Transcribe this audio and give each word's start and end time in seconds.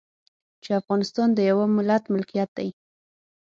چې 0.63 0.69
افغانستان 0.81 1.29
د 1.33 1.39
يوه 1.49 1.65
ملت 1.75 2.03
ملکيت 2.13 2.49
دی. 2.57 2.69